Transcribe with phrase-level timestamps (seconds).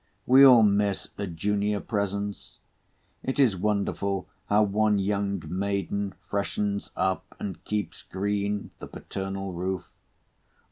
[0.25, 2.57] We all miss a junior presence.
[3.21, 9.85] It is wonderful how one young maiden freshens up, and keeps green, the paternal roof.